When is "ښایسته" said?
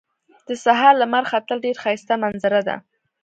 1.83-2.13